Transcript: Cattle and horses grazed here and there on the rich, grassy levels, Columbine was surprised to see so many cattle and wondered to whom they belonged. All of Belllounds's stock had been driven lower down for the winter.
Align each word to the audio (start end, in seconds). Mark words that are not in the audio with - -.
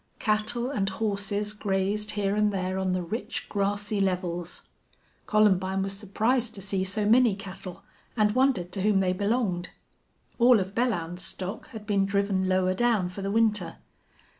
Cattle 0.17 0.71
and 0.71 0.89
horses 0.89 1.53
grazed 1.53 2.09
here 2.17 2.35
and 2.35 2.51
there 2.51 2.79
on 2.79 2.91
the 2.91 3.03
rich, 3.03 3.47
grassy 3.49 4.01
levels, 4.01 4.63
Columbine 5.27 5.83
was 5.83 5.93
surprised 5.95 6.55
to 6.55 6.61
see 6.63 6.83
so 6.83 7.05
many 7.05 7.35
cattle 7.35 7.83
and 8.17 8.33
wondered 8.33 8.71
to 8.71 8.81
whom 8.81 8.99
they 8.99 9.13
belonged. 9.13 9.69
All 10.39 10.59
of 10.59 10.73
Belllounds's 10.73 11.21
stock 11.21 11.67
had 11.69 11.85
been 11.85 12.07
driven 12.07 12.49
lower 12.49 12.73
down 12.73 13.09
for 13.09 13.21
the 13.21 13.29
winter. 13.29 13.77